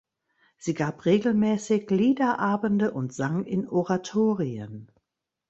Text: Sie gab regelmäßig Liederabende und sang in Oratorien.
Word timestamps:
Sie 0.57 0.73
gab 0.73 1.05
regelmäßig 1.05 1.91
Liederabende 1.91 2.91
und 2.91 3.13
sang 3.13 3.43
in 3.45 3.69
Oratorien. 3.69 4.89